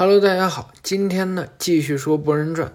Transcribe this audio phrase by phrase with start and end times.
[0.00, 2.68] Hello，大家好，今天呢继续说《博人传》。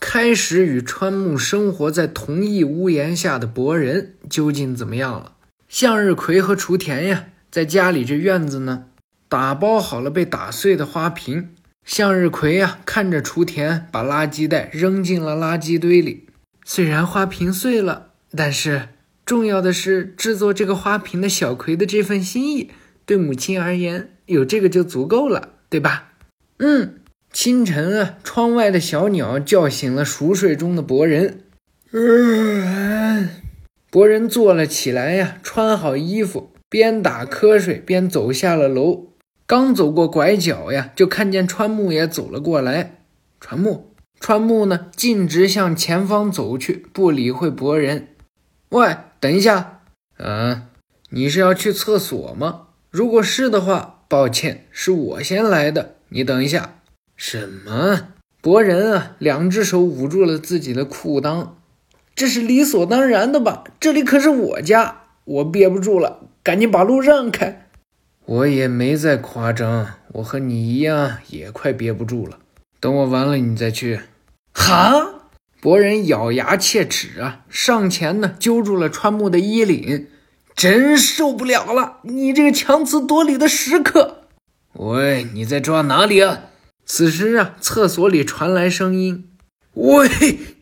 [0.00, 5.34] 开始与川木生活在同一屋檐下的博人究竟怎么样了？
[5.68, 8.86] 向日葵和雏田呀，在家里这院子呢，
[9.28, 11.50] 打包好了被打碎的花瓶。
[11.84, 16.26] 向日葵呀，看着雏田把垃圾袋扔进了垃圾堆里。
[16.64, 18.88] 虽然花瓶碎了，但是
[19.24, 22.72] 重要的是制作这个花瓶的小葵的这份心意，
[23.04, 26.14] 对母亲而言，有这个就足够了，对吧？
[26.58, 27.00] 嗯，
[27.32, 31.40] 清晨啊，窗外的小鸟叫醒了熟睡中的博人。
[31.92, 33.28] 嗯，
[33.90, 39.08] 博人坐了起来呀，穿好衣服，边打瞌睡边走下了楼。
[39.46, 43.02] 刚走过拐角呀，就看见川木也走了过来。
[43.38, 48.08] 川木，川木呢，径直向前方走去，不理会博人。
[48.70, 49.82] 喂，等一下，
[50.18, 50.62] 嗯，
[51.10, 52.68] 你是要去厕所吗？
[52.90, 55.95] 如果是的话，抱歉，是我先来的。
[56.10, 56.80] 你等一下，
[57.16, 58.08] 什么？
[58.40, 61.48] 博人啊，两只手捂住了自己的裤裆，
[62.14, 63.64] 这是理所当然的吧？
[63.80, 67.68] 这里可是我家，我憋不住了，赶紧把路让开。
[68.24, 72.38] 我也没再夸张，我和你一样，也快憋不住了。
[72.78, 74.00] 等我完了，你再去。
[74.52, 75.14] 哈！
[75.60, 80.06] 博人咬牙切齿啊，上前呢，揪住了川木的衣领，
[80.54, 84.15] 真受不了了，你这个强词夺理的食客！
[84.78, 86.50] 喂，你在抓哪里啊？
[86.84, 89.30] 此时啊，厕所里传来声音
[89.72, 90.08] ：“喂，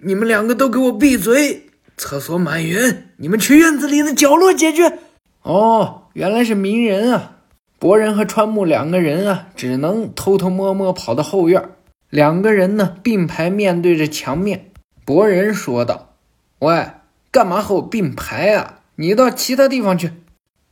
[0.02, 1.66] 你们两个都给我闭嘴！
[1.96, 5.00] 厕所满员，你们去院子里的角落解决。”
[5.42, 7.38] 哦，原来是鸣人啊！
[7.80, 11.70] 博人和川木两个人啊，只能偷偷摸摸跑到后院。
[12.08, 14.70] 两个人呢，并排面对着墙面。
[15.04, 16.14] 博人说道
[16.60, 16.86] ：“喂，
[17.32, 18.78] 干嘛和我并排啊？
[18.94, 20.12] 你到其他地方去。”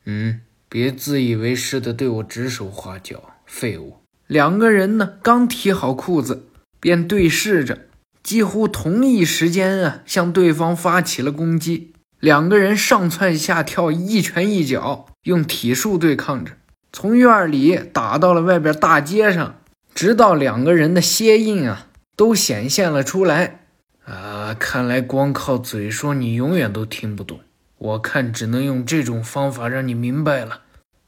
[0.06, 3.20] 嗯，别自以为是的对我指手画脚。
[3.52, 3.98] 废物！
[4.26, 6.46] 两个人呢，刚提好裤子，
[6.80, 7.80] 便对视着，
[8.22, 11.92] 几乎同一时间啊，向对方发起了攻击。
[12.18, 16.52] 两个人上蹿下跳，一拳一脚，用体术对抗着，
[16.94, 19.60] 从院里打到了外边大街上，
[19.94, 23.66] 直到两个人的鞋印啊都显现了出来。
[24.06, 27.40] 啊，看来光靠嘴说你永远都听不懂，
[27.76, 30.62] 我看只能用这种方法让你明白了，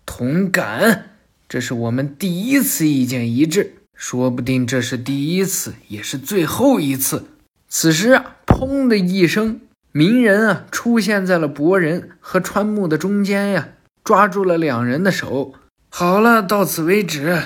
[0.05, 1.14] 同感。
[1.55, 7.27] 这是我们第一次意见一致，说不定这是第一次，也是最后一次。
[7.69, 9.61] 此时啊，砰的一声，
[9.93, 13.69] 鸣人啊出现在了博人和川木的中间呀，
[14.03, 15.55] 抓住了两人的手。
[15.91, 17.41] 好了，到此为止。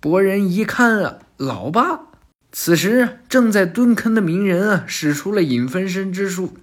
[0.00, 2.06] 博人一看啊，老爸，
[2.50, 6.54] 此时正在蹲坑的鸣人啊，使出了影分身之术，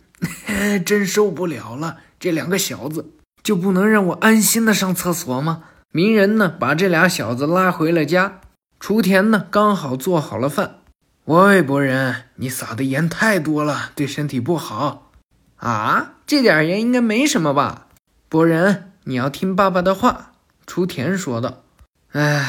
[0.83, 3.11] 真受不了了，这两个小子
[3.43, 5.65] 就不能让我安心的上厕所吗？
[5.91, 8.41] 鸣人呢，把这俩小子拉回了家。
[8.79, 10.81] 雏田呢，刚好做好了饭。
[11.25, 15.11] 喂，博人，你撒的盐太多了，对身体不好
[15.57, 16.13] 啊！
[16.25, 17.87] 这点盐应该没什么吧？
[18.29, 20.33] 博人，你要听爸爸的话。
[20.65, 21.63] 雏田说道。
[22.11, 22.45] 哎，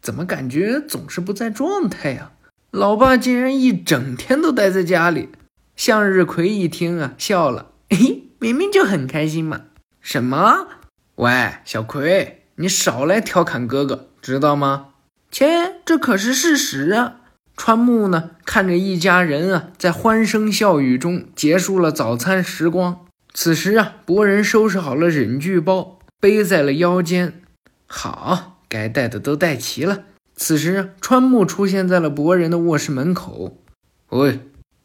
[0.00, 2.32] 怎么感觉总是不在状态呀？
[2.70, 5.30] 老爸竟然一整天都待在家里。
[5.74, 7.72] 向日葵一听啊，笑了。
[7.90, 9.62] 嘿，明明就很开心嘛。
[10.00, 10.68] 什么？
[11.16, 12.41] 喂，小葵。
[12.62, 14.90] 你少来调侃哥哥，知道吗？
[15.32, 17.16] 切，这可是事实啊！
[17.56, 23.04] 川木呢，看着一家人啊，在欢声笑语中结束了早餐时光。
[23.34, 27.42] 此时啊，博人收拾好了忍具包，背在了腰间。
[27.88, 30.04] 好，该带的都带齐了。
[30.36, 33.58] 此时，川木出现在了博人的卧室门口。
[34.10, 34.38] 喂，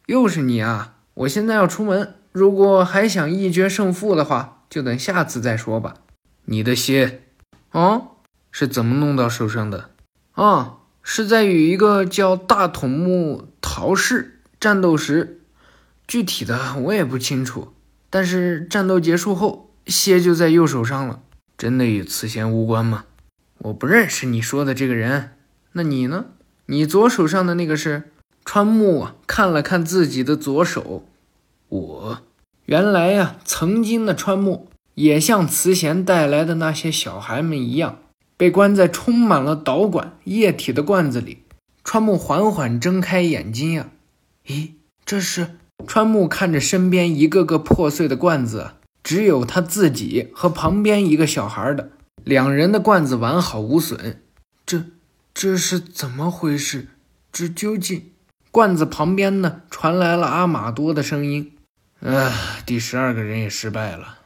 [0.07, 0.95] 又是你啊！
[1.13, 5.93] 我现在要出门，如果还想一决胜负的话，就等下次再说吧。
[6.45, 7.21] 你的鞋。
[7.71, 8.11] 哦，
[8.51, 9.91] 是怎么弄到手上的？
[10.33, 15.41] 啊，是在与一个叫大筒木桃氏战斗时，
[16.07, 17.73] 具体的我也不清楚。
[18.09, 21.21] 但是战斗结束后，血就在右手上了。
[21.57, 23.05] 真的与此前无关吗？
[23.59, 25.31] 我不认识你说的这个人。
[25.73, 26.25] 那你呢？
[26.67, 28.11] 你左手上的那个是？
[28.45, 31.03] 川木啊，看了看自己的左手，
[31.67, 32.21] 我
[32.65, 34.69] 原来呀，曾经的川木。
[34.97, 37.99] 也像慈贤带来的那些小孩们一样，
[38.35, 41.43] 被关在充满了导管液体的罐子里。
[41.83, 43.91] 川木缓缓睁开眼睛呀，
[44.47, 44.71] 咦，
[45.05, 48.71] 这是川木看着身边一个个破碎的罐子，
[49.03, 51.91] 只有他自己和旁边一个小孩的
[52.23, 54.23] 两人的罐子完好无损。
[54.65, 54.83] 这
[55.31, 56.87] 这是怎么回事？
[57.31, 58.01] 这究竟？
[58.49, 61.51] 罐子旁边呢，传来了阿玛多的声音
[62.01, 62.33] ：“啊，
[62.65, 64.17] 第十二个人也失败了。”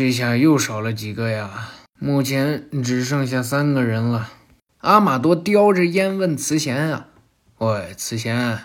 [0.00, 1.72] 这下又少了几个呀？
[1.98, 4.30] 目前只剩下三个人了。
[4.78, 7.08] 阿玛多叼着烟问慈贤啊
[7.60, 8.60] ：“喂，慈贤，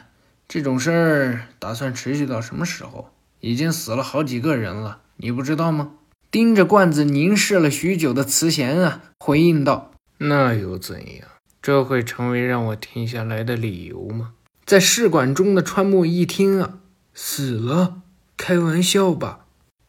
[0.47, 3.09] 这种事儿打算持续到什么时候？
[3.41, 5.91] 已经死了好几个人了，你不知道吗？”
[6.31, 11.27] 盯着罐子凝视了许久的慈贤啊，回应道：“那又怎样？
[11.61, 14.31] 这会成为让我停下来的理由吗？”
[14.65, 16.77] 在试管中的川木一听啊，
[17.13, 17.97] 死了？
[18.37, 19.39] 开玩笑吧，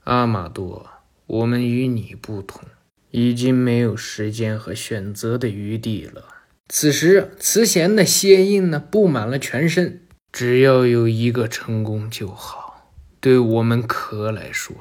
[0.02, 0.90] 阿玛多，
[1.26, 2.62] 我们与你不同，
[3.11, 6.25] 已经没有时间和选择的余地了。
[6.69, 10.02] 此时，慈贤的血印呢，布满了全身，
[10.32, 12.93] 只要有一个成功就好。
[13.20, 14.75] 对我们壳来说。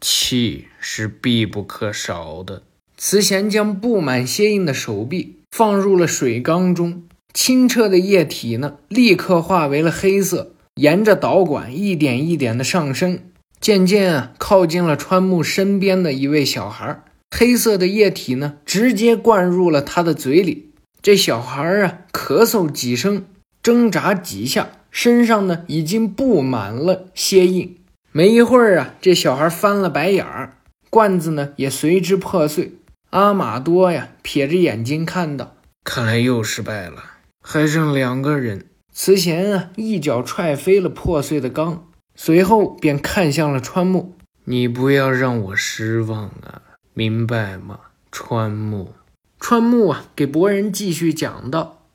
[0.00, 2.62] 气是必不可少的。
[2.96, 7.02] 慈贤将布满血印的手臂放入了水缸中，
[7.34, 13.20] 清澈的液体呢，立刻化为了黑色，沿着导管一点一点的上升，
[13.68, 17.04] 渐渐啊，靠近了川木身边的一位小孩。
[17.30, 20.72] 黑色的液体呢，直接灌入了他的嘴里。
[21.02, 23.26] 这小孩啊，咳嗽几声，
[23.62, 27.76] 挣扎几下，身上呢，已经布满了血印。
[28.10, 30.56] 没一会儿啊，这小孩翻了白眼儿，
[30.88, 32.72] 罐子呢也随之破碎。
[33.10, 37.04] 阿玛多呀，撇着眼睛看到，看来又失败了，
[37.42, 38.64] 还剩两个人。
[38.94, 41.87] 慈贤啊，一脚踹飞了破碎的缸，
[42.20, 46.62] 随后便看向了川木：“你不要让我失望啊，
[46.92, 47.78] 明白吗？”
[48.10, 48.94] 川木，
[49.38, 51.86] 川木啊，给博人继续讲道：“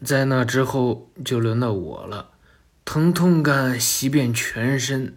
[0.00, 2.30] 在那之后，就轮到我了，
[2.84, 5.16] 疼痛感袭遍全身。”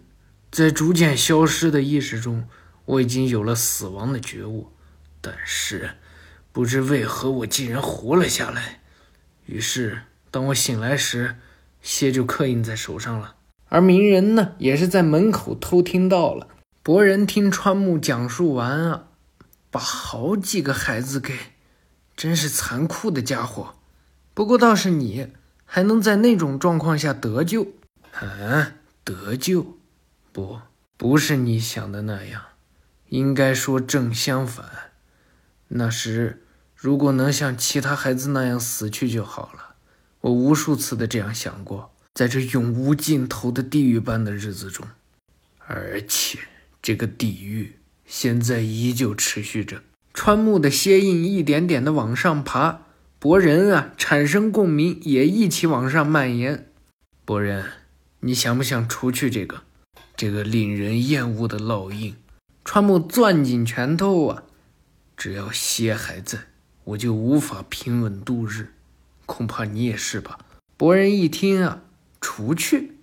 [0.50, 2.48] 在逐渐消失的意识中，
[2.84, 4.72] 我已经有了死亡的觉悟，
[5.20, 5.90] 但是
[6.50, 8.80] 不知为何我竟然活了下来。
[9.46, 10.00] 于是，
[10.32, 11.36] 当我醒来时，
[11.80, 13.36] 血就刻印在手上了。
[13.68, 16.48] 而鸣人呢，也是在门口偷听到了。
[16.82, 19.08] 博人听川木讲述完啊，
[19.70, 21.34] 把好几个孩子给，
[22.16, 23.74] 真是残酷的家伙。
[24.32, 25.28] 不过倒是你
[25.64, 27.66] 还能在那种状况下得救
[28.12, 28.72] 啊？
[29.04, 29.78] 得救？
[30.32, 30.60] 不，
[30.96, 32.42] 不是你想的那样，
[33.08, 34.64] 应该说正相反。
[35.68, 36.44] 那时
[36.74, 39.74] 如果能像其他孩子那样死去就好了。
[40.22, 44.84] 我无数次的这样想过，在这永无尽头的地狱般的日子中，
[45.68, 46.40] 而且
[46.82, 47.76] 这个地狱
[48.06, 49.84] 现在依旧持续着。
[50.12, 52.80] 川木的蝎印一点点的往上爬，
[53.20, 56.66] 博人啊产生共鸣，也一起往上蔓延。
[57.24, 57.64] 博人，
[58.18, 59.62] 你想不想除去这个？
[60.16, 62.16] 这个令人厌恶的烙印，
[62.64, 64.42] 川木攥紧拳头啊！
[65.16, 66.46] 只要蝎还在，
[66.82, 68.72] 我就无法平稳度日。
[69.24, 70.40] 恐怕你也是吧？
[70.76, 71.82] 博人一听啊，
[72.20, 72.96] 除去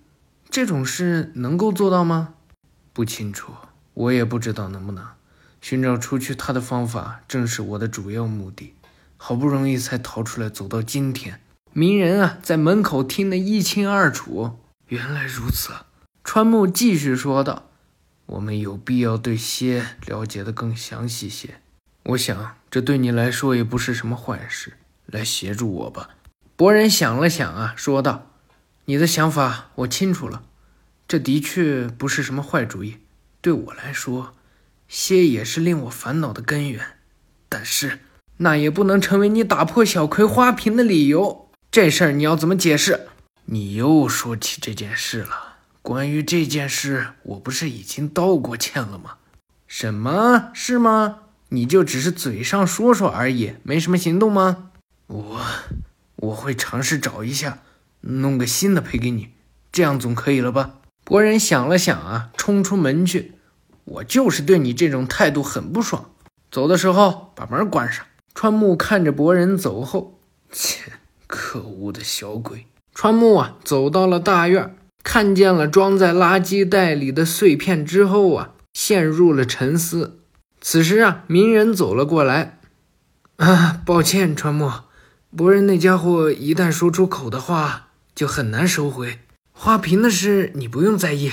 [0.48, 2.34] 这种事能够做到吗？
[2.92, 3.52] 不清楚，
[3.94, 5.06] 我也不知道能不能
[5.60, 8.74] 寻找除去他的方法，正是我的主要目的。
[9.18, 11.40] 好不容易才逃出来，走到今天。
[11.72, 14.58] 鸣人啊，在门口听得一清二楚。
[14.88, 15.72] 原来如此。
[16.22, 17.70] 川木继续说道
[18.26, 21.60] ：“我们有必要对蝎了解的更详细些。
[22.04, 24.74] 我想这对你来说也不是什么坏事。
[25.06, 26.10] 来协助我吧。”
[26.56, 28.26] 博人想了想啊，说道
[28.86, 30.42] ：“你的想法我清楚了，
[31.06, 32.98] 这的确不是什么坏主意。
[33.40, 34.34] 对我来说，
[34.88, 36.96] 蝎也是令我烦恼的根源。
[37.48, 38.00] 但是
[38.38, 41.48] 那也不能成为你打破小葵花瓶的理由。
[41.70, 43.08] 这事儿你要怎么解释？
[43.46, 49.18] 你又说起这件事了。”关于这件事，我不是已经道过歉了吗？
[49.68, 51.18] 什么是吗？
[51.50, 54.70] 你就只是嘴上说说而已，没什么行动吗？
[55.06, 55.40] 我
[56.16, 57.58] 我会尝试找一下，
[58.00, 59.30] 弄个新的赔给你，
[59.72, 60.76] 这样总可以了吧？
[61.04, 63.32] 博人想了想啊，冲出门去。
[63.84, 66.10] 我就是对你这种态度很不爽。
[66.50, 68.04] 走的时候把门关上。
[68.34, 70.18] 川木看着博人走后，
[70.52, 70.92] 切，
[71.26, 72.66] 可恶的小鬼！
[72.94, 74.76] 川木啊，走到了大院。
[75.02, 80.18] 看见了装在垃圾袋里的碎片之后啊，陷入了沉思。
[80.60, 82.58] 此时啊，鸣人走了过来。
[83.36, 84.70] 啊，抱歉，川木，
[85.34, 87.85] 博人那家伙一旦说出口的话，
[88.16, 89.20] 就很难收回。
[89.52, 91.30] 花瓶的事你不用在意，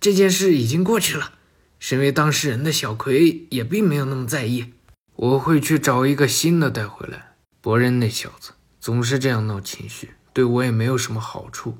[0.00, 1.34] 这件事已经过去了。
[1.78, 4.72] 身为当事人的小葵也并没有那么在意。
[5.14, 7.34] 我会去找一个新的带回来。
[7.60, 11.78] 博人那小子总是这样闹情绪，对我也没有什么好处。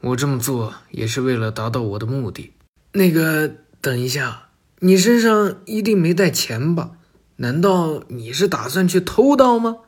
[0.00, 2.52] 我这么做也是为了达到我的目的。
[2.92, 3.50] 那个，
[3.80, 4.50] 等一下，
[4.80, 6.92] 你身上一定没带钱吧？
[7.36, 9.78] 难道你是打算去偷盗吗？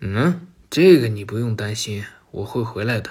[0.00, 3.10] 嗯，这个你不用担心，我会回来的。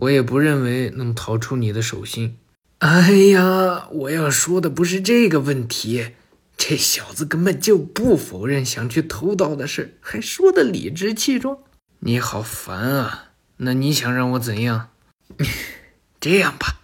[0.00, 2.38] 我也不认为能逃出你的手心。
[2.78, 6.12] 哎呀，我要说的不是这个问题。
[6.56, 11.58] 这小子根本就不否认想去偷盗的事，还说的理直气壮。
[12.00, 13.30] 你好烦啊！
[13.58, 14.88] 那你想让我怎样？
[16.18, 16.80] 这样吧，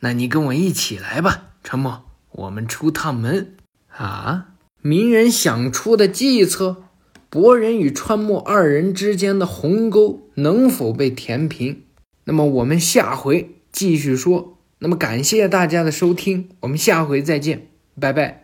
[0.00, 3.56] 那你跟我一起来吧，陈默，我们出趟门
[3.88, 4.46] 啊！
[4.80, 6.84] 鸣人想出的计策，
[7.28, 11.82] 博人与川木二人之间的鸿沟能否被填平？
[12.24, 14.58] 那么我们下回继续说。
[14.78, 17.68] 那么感谢大家的收听，我们下回再见，
[18.00, 18.41] 拜拜。